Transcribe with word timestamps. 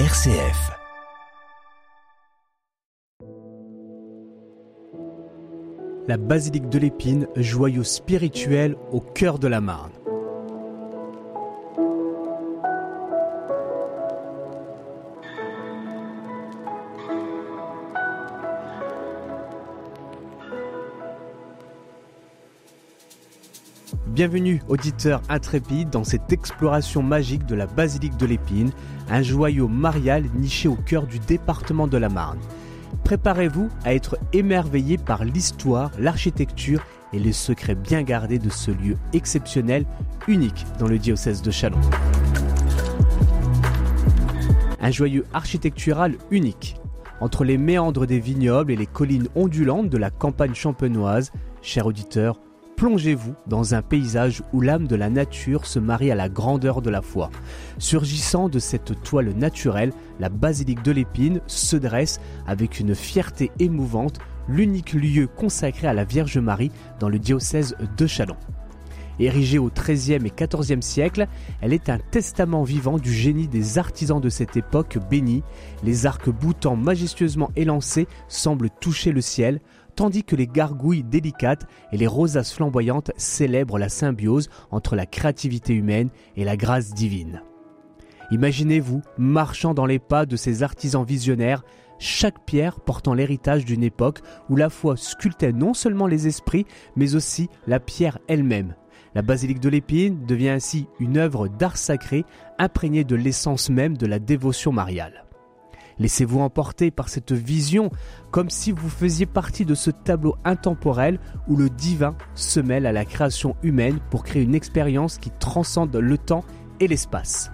RCF. 0.00 0.72
La 6.08 6.16
basilique 6.16 6.68
de 6.68 6.80
l'Épine, 6.80 7.28
joyau 7.36 7.84
spirituel 7.84 8.74
au 8.90 8.98
cœur 8.98 9.38
de 9.38 9.46
la 9.46 9.60
Marne. 9.60 9.92
Bienvenue, 24.06 24.60
auditeurs 24.68 25.22
intrépides, 25.30 25.88
dans 25.88 26.04
cette 26.04 26.30
exploration 26.30 27.02
magique 27.02 27.46
de 27.46 27.54
la 27.54 27.66
basilique 27.66 28.18
de 28.18 28.26
l'Épine, 28.26 28.70
un 29.08 29.22
joyau 29.22 29.66
marial 29.66 30.24
niché 30.34 30.68
au 30.68 30.76
cœur 30.76 31.06
du 31.06 31.18
département 31.18 31.86
de 31.86 31.96
la 31.96 32.10
Marne. 32.10 32.38
Préparez-vous 33.02 33.70
à 33.82 33.94
être 33.94 34.18
émerveillé 34.34 34.98
par 34.98 35.24
l'histoire, 35.24 35.90
l'architecture 35.98 36.84
et 37.14 37.18
les 37.18 37.32
secrets 37.32 37.74
bien 37.74 38.02
gardés 38.02 38.38
de 38.38 38.50
ce 38.50 38.70
lieu 38.70 38.96
exceptionnel, 39.14 39.86
unique 40.28 40.66
dans 40.78 40.86
le 40.86 40.98
diocèse 40.98 41.40
de 41.40 41.50
Chalon. 41.50 41.80
Un 44.80 44.90
joyau 44.90 45.24
architectural 45.32 46.16
unique. 46.30 46.76
Entre 47.20 47.42
les 47.42 47.56
méandres 47.56 48.06
des 48.06 48.20
vignobles 48.20 48.70
et 48.70 48.76
les 48.76 48.86
collines 48.86 49.28
ondulantes 49.34 49.88
de 49.88 49.96
la 49.96 50.10
campagne 50.10 50.54
champenoise, 50.54 51.32
chers 51.62 51.86
auditeurs, 51.86 52.38
plongez-vous 52.84 53.34
dans 53.46 53.74
un 53.74 53.80
paysage 53.80 54.42
où 54.52 54.60
l'âme 54.60 54.86
de 54.86 54.94
la 54.94 55.08
nature 55.08 55.64
se 55.64 55.78
marie 55.78 56.10
à 56.10 56.14
la 56.14 56.28
grandeur 56.28 56.82
de 56.82 56.90
la 56.90 57.00
foi. 57.00 57.30
Surgissant 57.78 58.50
de 58.50 58.58
cette 58.58 59.02
toile 59.02 59.32
naturelle, 59.34 59.94
la 60.20 60.28
basilique 60.28 60.82
de 60.82 60.92
l'Épine 60.92 61.40
se 61.46 61.76
dresse 61.76 62.20
avec 62.46 62.80
une 62.80 62.94
fierté 62.94 63.50
émouvante, 63.58 64.18
l'unique 64.48 64.92
lieu 64.92 65.26
consacré 65.28 65.86
à 65.86 65.94
la 65.94 66.04
Vierge 66.04 66.36
Marie 66.36 66.70
dans 67.00 67.08
le 67.08 67.18
diocèse 67.18 67.74
de 67.96 68.06
Chalon. 68.06 68.36
Érigée 69.18 69.58
au 69.58 69.70
XIIIe 69.70 70.26
et 70.26 70.46
XIVe 70.46 70.82
siècle, 70.82 71.26
elle 71.62 71.72
est 71.72 71.88
un 71.88 71.98
testament 71.98 72.64
vivant 72.64 72.98
du 72.98 73.12
génie 73.12 73.48
des 73.48 73.78
artisans 73.78 74.20
de 74.20 74.28
cette 74.28 74.56
époque 74.56 74.98
bénie. 75.08 75.42
Les 75.84 76.04
arcs 76.04 76.28
boutants 76.28 76.76
majestueusement 76.76 77.50
élancés 77.56 78.08
semblent 78.28 78.70
toucher 78.80 79.12
le 79.12 79.20
ciel, 79.20 79.60
tandis 79.94 80.24
que 80.24 80.36
les 80.36 80.46
gargouilles 80.46 81.04
délicates 81.04 81.66
et 81.92 81.96
les 81.96 82.06
rosaces 82.06 82.52
flamboyantes 82.52 83.12
célèbrent 83.16 83.78
la 83.78 83.88
symbiose 83.88 84.48
entre 84.70 84.96
la 84.96 85.06
créativité 85.06 85.74
humaine 85.74 86.10
et 86.36 86.44
la 86.44 86.56
grâce 86.56 86.94
divine. 86.94 87.42
Imaginez-vous 88.30 89.02
marchant 89.18 89.74
dans 89.74 89.86
les 89.86 89.98
pas 89.98 90.26
de 90.26 90.36
ces 90.36 90.62
artisans 90.62 91.04
visionnaires, 91.04 91.62
chaque 91.98 92.44
pierre 92.44 92.80
portant 92.80 93.14
l'héritage 93.14 93.64
d'une 93.64 93.84
époque 93.84 94.20
où 94.48 94.56
la 94.56 94.70
foi 94.70 94.96
sculptait 94.96 95.52
non 95.52 95.74
seulement 95.74 96.06
les 96.06 96.26
esprits, 96.26 96.66
mais 96.96 97.14
aussi 97.14 97.48
la 97.66 97.80
pierre 97.80 98.18
elle-même. 98.28 98.74
La 99.14 99.22
basilique 99.22 99.60
de 99.60 99.68
l'Épine 99.68 100.26
devient 100.26 100.48
ainsi 100.48 100.88
une 100.98 101.18
œuvre 101.18 101.46
d'art 101.46 101.76
sacré 101.76 102.24
imprégnée 102.58 103.04
de 103.04 103.14
l'essence 103.14 103.70
même 103.70 103.96
de 103.96 104.06
la 104.06 104.18
dévotion 104.18 104.72
mariale. 104.72 105.23
Laissez-vous 105.98 106.40
emporter 106.40 106.90
par 106.90 107.08
cette 107.08 107.32
vision 107.32 107.90
comme 108.30 108.50
si 108.50 108.72
vous 108.72 108.88
faisiez 108.88 109.26
partie 109.26 109.64
de 109.64 109.74
ce 109.74 109.90
tableau 109.90 110.36
intemporel 110.44 111.20
où 111.48 111.56
le 111.56 111.70
divin 111.70 112.16
se 112.34 112.60
mêle 112.60 112.86
à 112.86 112.92
la 112.92 113.04
création 113.04 113.56
humaine 113.62 113.98
pour 114.10 114.24
créer 114.24 114.42
une 114.42 114.54
expérience 114.54 115.18
qui 115.18 115.30
transcende 115.30 115.94
le 115.94 116.18
temps 116.18 116.44
et 116.80 116.88
l'espace. 116.88 117.50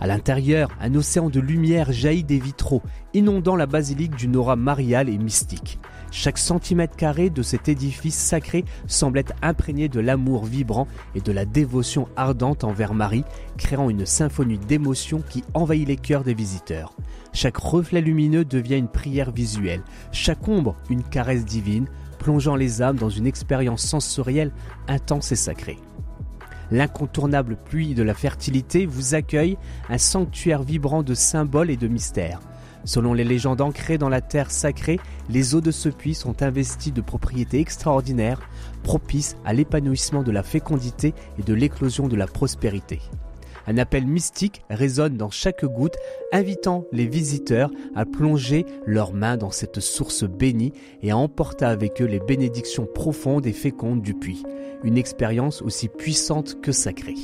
À 0.00 0.06
l'intérieur, 0.06 0.70
un 0.80 0.94
océan 0.94 1.28
de 1.28 1.40
lumière 1.40 1.90
jaillit 1.90 2.22
des 2.22 2.38
vitraux, 2.38 2.82
inondant 3.14 3.56
la 3.56 3.66
basilique 3.66 4.14
d'une 4.14 4.36
aura 4.36 4.54
mariale 4.54 5.08
et 5.08 5.18
mystique. 5.18 5.80
Chaque 6.10 6.38
centimètre 6.38 6.96
carré 6.96 7.28
de 7.28 7.42
cet 7.42 7.68
édifice 7.68 8.16
sacré 8.16 8.64
semble 8.86 9.18
être 9.18 9.34
imprégné 9.42 9.88
de 9.88 10.00
l'amour 10.00 10.44
vibrant 10.44 10.88
et 11.14 11.20
de 11.20 11.32
la 11.32 11.44
dévotion 11.44 12.08
ardente 12.16 12.64
envers 12.64 12.94
Marie, 12.94 13.24
créant 13.58 13.90
une 13.90 14.06
symphonie 14.06 14.58
d'émotions 14.58 15.22
qui 15.28 15.44
envahit 15.54 15.86
les 15.86 15.96
cœurs 15.96 16.24
des 16.24 16.34
visiteurs. 16.34 16.94
Chaque 17.32 17.58
reflet 17.58 18.00
lumineux 18.00 18.44
devient 18.44 18.78
une 18.78 18.88
prière 18.88 19.30
visuelle, 19.30 19.82
chaque 20.12 20.48
ombre 20.48 20.76
une 20.88 21.02
caresse 21.02 21.44
divine, 21.44 21.86
plongeant 22.18 22.56
les 22.56 22.82
âmes 22.82 22.96
dans 22.96 23.10
une 23.10 23.26
expérience 23.26 23.82
sensorielle 23.82 24.52
intense 24.88 25.30
et 25.32 25.36
sacrée. 25.36 25.78
L'incontournable 26.70 27.56
pluie 27.56 27.94
de 27.94 28.02
la 28.02 28.14
fertilité 28.14 28.86
vous 28.86 29.14
accueille, 29.14 29.56
un 29.88 29.98
sanctuaire 29.98 30.62
vibrant 30.62 31.02
de 31.02 31.14
symboles 31.14 31.70
et 31.70 31.76
de 31.76 31.88
mystères. 31.88 32.40
Selon 32.84 33.12
les 33.12 33.24
légendes 33.24 33.60
ancrées 33.60 33.98
dans 33.98 34.08
la 34.08 34.20
terre 34.20 34.50
sacrée, 34.50 35.00
les 35.28 35.54
eaux 35.54 35.60
de 35.60 35.70
ce 35.70 35.88
puits 35.88 36.14
sont 36.14 36.42
investies 36.42 36.92
de 36.92 37.00
propriétés 37.00 37.60
extraordinaires, 37.60 38.40
propices 38.82 39.36
à 39.44 39.52
l'épanouissement 39.52 40.22
de 40.22 40.30
la 40.30 40.42
fécondité 40.42 41.14
et 41.38 41.42
de 41.42 41.54
l'éclosion 41.54 42.08
de 42.08 42.16
la 42.16 42.26
prospérité. 42.26 43.00
Un 43.66 43.76
appel 43.76 44.06
mystique 44.06 44.62
résonne 44.70 45.18
dans 45.18 45.28
chaque 45.28 45.66
goutte, 45.66 45.96
invitant 46.32 46.86
les 46.90 47.06
visiteurs 47.06 47.70
à 47.94 48.06
plonger 48.06 48.64
leurs 48.86 49.12
mains 49.12 49.36
dans 49.36 49.50
cette 49.50 49.80
source 49.80 50.24
bénie 50.24 50.72
et 51.02 51.10
à 51.10 51.18
emporter 51.18 51.66
avec 51.66 52.00
eux 52.00 52.06
les 52.06 52.20
bénédictions 52.20 52.86
profondes 52.86 53.46
et 53.46 53.52
fécondes 53.52 54.00
du 54.00 54.14
puits. 54.14 54.42
Une 54.84 54.96
expérience 54.96 55.60
aussi 55.60 55.88
puissante 55.88 56.62
que 56.62 56.72
sacrée. 56.72 57.16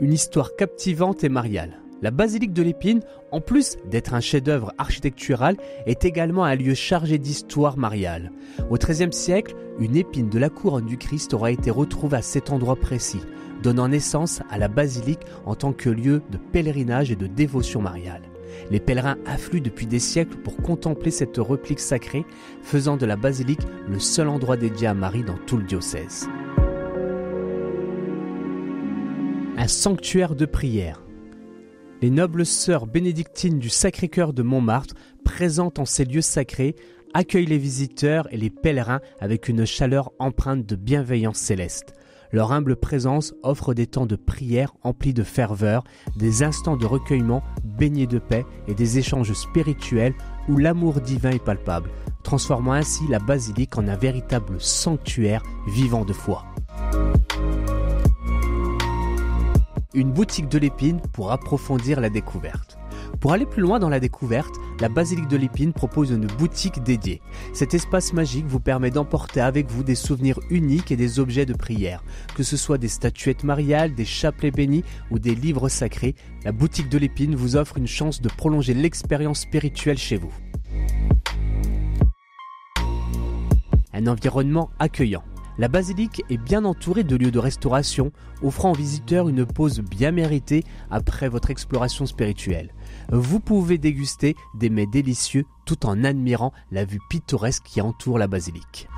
Une 0.00 0.12
histoire 0.12 0.54
captivante 0.54 1.24
et 1.24 1.30
mariale. 1.30 1.83
La 2.02 2.10
basilique 2.10 2.52
de 2.52 2.62
l'Épine, 2.62 3.00
en 3.30 3.40
plus 3.40 3.76
d'être 3.90 4.14
un 4.14 4.20
chef-d'œuvre 4.20 4.72
architectural, 4.78 5.56
est 5.86 6.04
également 6.04 6.44
un 6.44 6.54
lieu 6.54 6.74
chargé 6.74 7.18
d'histoire 7.18 7.78
mariale. 7.78 8.30
Au 8.70 8.76
XIIIe 8.76 9.12
siècle, 9.12 9.54
une 9.78 9.96
épine 9.96 10.28
de 10.28 10.38
la 10.38 10.50
couronne 10.50 10.86
du 10.86 10.98
Christ 10.98 11.32
aura 11.34 11.50
été 11.50 11.70
retrouvée 11.70 12.18
à 12.18 12.22
cet 12.22 12.50
endroit 12.50 12.76
précis, 12.76 13.22
donnant 13.62 13.88
naissance 13.88 14.42
à 14.50 14.58
la 14.58 14.68
basilique 14.68 15.22
en 15.46 15.54
tant 15.54 15.72
que 15.72 15.88
lieu 15.88 16.22
de 16.30 16.36
pèlerinage 16.36 17.10
et 17.10 17.16
de 17.16 17.26
dévotion 17.26 17.80
mariale. 17.80 18.22
Les 18.70 18.80
pèlerins 18.80 19.16
affluent 19.26 19.60
depuis 19.60 19.86
des 19.86 19.98
siècles 19.98 20.36
pour 20.36 20.56
contempler 20.56 21.10
cette 21.10 21.38
replique 21.38 21.80
sacrée, 21.80 22.24
faisant 22.62 22.96
de 22.96 23.06
la 23.06 23.16
basilique 23.16 23.66
le 23.88 23.98
seul 23.98 24.28
endroit 24.28 24.56
dédié 24.56 24.86
à 24.86 24.94
Marie 24.94 25.24
dans 25.24 25.38
tout 25.46 25.56
le 25.56 25.64
diocèse. 25.64 26.28
Un 29.56 29.68
sanctuaire 29.68 30.34
de 30.34 30.46
prière, 30.46 31.03
les 32.04 32.10
nobles 32.10 32.44
sœurs 32.44 32.86
bénédictines 32.86 33.58
du 33.58 33.70
Sacré-Cœur 33.70 34.34
de 34.34 34.42
Montmartre, 34.42 34.92
présentes 35.24 35.78
en 35.78 35.86
ces 35.86 36.04
lieux 36.04 36.20
sacrés, 36.20 36.76
accueillent 37.14 37.46
les 37.46 37.56
visiteurs 37.56 38.30
et 38.30 38.36
les 38.36 38.50
pèlerins 38.50 39.00
avec 39.20 39.48
une 39.48 39.64
chaleur 39.64 40.12
empreinte 40.18 40.66
de 40.66 40.76
bienveillance 40.76 41.38
céleste. 41.38 41.94
Leur 42.30 42.52
humble 42.52 42.76
présence 42.76 43.32
offre 43.42 43.72
des 43.72 43.86
temps 43.86 44.04
de 44.04 44.16
prière 44.16 44.74
emplis 44.82 45.14
de 45.14 45.22
ferveur, 45.22 45.82
des 46.14 46.42
instants 46.42 46.76
de 46.76 46.84
recueillement 46.84 47.42
baignés 47.64 48.06
de 48.06 48.18
paix 48.18 48.44
et 48.68 48.74
des 48.74 48.98
échanges 48.98 49.32
spirituels 49.32 50.14
où 50.50 50.58
l'amour 50.58 51.00
divin 51.00 51.30
est 51.30 51.42
palpable, 51.42 51.88
transformant 52.22 52.74
ainsi 52.74 53.04
la 53.08 53.18
basilique 53.18 53.78
en 53.78 53.88
un 53.88 53.96
véritable 53.96 54.60
sanctuaire 54.60 55.42
vivant 55.68 56.04
de 56.04 56.12
foi 56.12 56.44
une 59.94 60.12
boutique 60.12 60.48
de 60.48 60.58
l'épine 60.58 61.00
pour 61.12 61.32
approfondir 61.32 62.00
la 62.00 62.10
découverte. 62.10 62.78
Pour 63.20 63.32
aller 63.32 63.46
plus 63.46 63.62
loin 63.62 63.78
dans 63.78 63.88
la 63.88 64.00
découverte, 64.00 64.54
la 64.80 64.88
basilique 64.88 65.28
de 65.28 65.36
l'épine 65.36 65.72
propose 65.72 66.10
une 66.10 66.26
boutique 66.26 66.82
dédiée. 66.82 67.22
Cet 67.52 67.74
espace 67.74 68.12
magique 68.12 68.46
vous 68.46 68.60
permet 68.60 68.90
d'emporter 68.90 69.40
avec 69.40 69.70
vous 69.70 69.82
des 69.82 69.94
souvenirs 69.94 70.40
uniques 70.50 70.90
et 70.90 70.96
des 70.96 71.20
objets 71.20 71.46
de 71.46 71.54
prière. 71.54 72.02
Que 72.36 72.42
ce 72.42 72.56
soit 72.56 72.78
des 72.78 72.88
statuettes 72.88 73.44
mariales, 73.44 73.94
des 73.94 74.04
chapelets 74.04 74.50
bénis 74.50 74.84
ou 75.10 75.18
des 75.18 75.34
livres 75.34 75.68
sacrés, 75.68 76.14
la 76.44 76.52
boutique 76.52 76.88
de 76.88 76.98
l'épine 76.98 77.36
vous 77.36 77.56
offre 77.56 77.78
une 77.78 77.86
chance 77.86 78.20
de 78.20 78.28
prolonger 78.28 78.74
l'expérience 78.74 79.40
spirituelle 79.40 79.98
chez 79.98 80.16
vous. 80.16 80.32
Un 83.92 84.06
environnement 84.08 84.70
accueillant. 84.80 85.22
La 85.56 85.68
basilique 85.68 86.24
est 86.30 86.36
bien 86.36 86.64
entourée 86.64 87.04
de 87.04 87.14
lieux 87.14 87.30
de 87.30 87.38
restauration, 87.38 88.10
offrant 88.42 88.72
aux 88.72 88.76
visiteurs 88.76 89.28
une 89.28 89.46
pause 89.46 89.80
bien 89.80 90.10
méritée 90.10 90.64
après 90.90 91.28
votre 91.28 91.50
exploration 91.50 92.06
spirituelle. 92.06 92.74
Vous 93.12 93.38
pouvez 93.38 93.78
déguster 93.78 94.34
des 94.54 94.68
mets 94.68 94.86
délicieux 94.86 95.44
tout 95.64 95.86
en 95.86 96.02
admirant 96.02 96.52
la 96.72 96.84
vue 96.84 96.98
pittoresque 97.08 97.62
qui 97.64 97.80
entoure 97.80 98.18
la 98.18 98.26
basilique. 98.26 98.88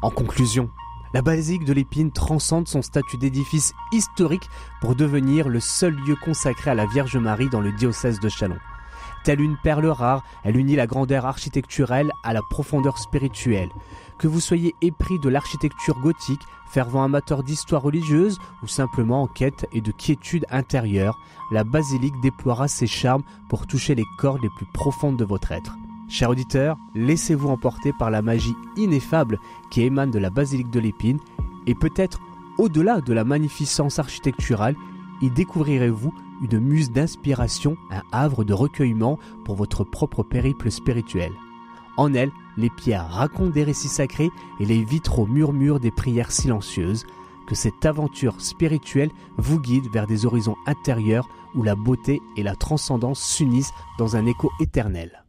En 0.00 0.10
conclusion, 0.10 0.70
la 1.12 1.20
basilique 1.20 1.64
de 1.64 1.72
l'Épine 1.74 2.12
transcende 2.12 2.66
son 2.66 2.80
statut 2.80 3.18
d'édifice 3.18 3.74
historique 3.92 4.48
pour 4.80 4.96
devenir 4.96 5.50
le 5.50 5.60
seul 5.60 5.94
lieu 5.94 6.16
consacré 6.16 6.70
à 6.70 6.74
la 6.74 6.86
Vierge 6.86 7.16
Marie 7.16 7.50
dans 7.50 7.60
le 7.60 7.72
diocèse 7.72 8.20
de 8.20 8.28
Chalon. 8.30 8.58
Telle 9.24 9.40
une 9.40 9.56
perle 9.56 9.86
rare, 9.86 10.22
elle 10.44 10.58
unit 10.58 10.76
la 10.76 10.86
grandeur 10.86 11.24
architecturelle 11.24 12.12
à 12.24 12.34
la 12.34 12.42
profondeur 12.50 12.98
spirituelle. 12.98 13.70
Que 14.18 14.28
vous 14.28 14.40
soyez 14.40 14.74
épris 14.82 15.18
de 15.18 15.30
l'architecture 15.30 15.98
gothique, 16.00 16.42
fervent 16.70 17.02
amateur 17.02 17.42
d'histoire 17.42 17.82
religieuse 17.82 18.38
ou 18.62 18.66
simplement 18.66 19.22
en 19.22 19.26
quête 19.26 19.66
et 19.72 19.80
de 19.80 19.92
quiétude 19.92 20.44
intérieure, 20.50 21.18
la 21.50 21.64
basilique 21.64 22.20
déploiera 22.22 22.68
ses 22.68 22.86
charmes 22.86 23.22
pour 23.48 23.66
toucher 23.66 23.94
les 23.94 24.04
cordes 24.18 24.42
les 24.42 24.50
plus 24.56 24.66
profondes 24.74 25.16
de 25.16 25.24
votre 25.24 25.52
être. 25.52 25.74
Cher 26.10 26.28
auditeur, 26.28 26.76
laissez-vous 26.94 27.48
emporter 27.48 27.92
par 27.98 28.10
la 28.10 28.20
magie 28.20 28.54
ineffable 28.76 29.38
qui 29.70 29.82
émane 29.82 30.10
de 30.10 30.18
la 30.18 30.30
basilique 30.30 30.70
de 30.70 30.80
l'Épine 30.80 31.18
et 31.66 31.74
peut-être 31.74 32.20
au-delà 32.58 33.00
de 33.00 33.12
la 33.14 33.24
magnificence 33.24 33.98
architecturale, 33.98 34.76
y 35.22 35.30
découvrirez-vous 35.30 36.12
une 36.44 36.60
muse 36.60 36.90
d'inspiration, 36.90 37.76
un 37.90 38.02
havre 38.12 38.44
de 38.44 38.52
recueillement 38.52 39.18
pour 39.44 39.56
votre 39.56 39.84
propre 39.84 40.22
périple 40.22 40.70
spirituel. 40.70 41.32
En 41.96 42.12
elle, 42.14 42.30
les 42.56 42.70
pierres 42.70 43.08
racontent 43.08 43.50
des 43.50 43.64
récits 43.64 43.88
sacrés 43.88 44.30
et 44.60 44.66
les 44.66 44.82
vitraux 44.82 45.26
murmurent 45.26 45.80
des 45.80 45.90
prières 45.90 46.32
silencieuses. 46.32 47.06
Que 47.46 47.54
cette 47.54 47.84
aventure 47.84 48.40
spirituelle 48.40 49.10
vous 49.36 49.60
guide 49.60 49.92
vers 49.92 50.06
des 50.06 50.24
horizons 50.24 50.56
intérieurs 50.66 51.28
où 51.54 51.62
la 51.62 51.74
beauté 51.74 52.20
et 52.36 52.42
la 52.42 52.56
transcendance 52.56 53.22
s'unissent 53.22 53.72
dans 53.98 54.16
un 54.16 54.24
écho 54.24 54.50
éternel. 54.60 55.23